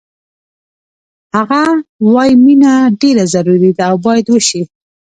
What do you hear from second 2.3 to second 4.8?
مینه ډېره ضروري ده او باید وشي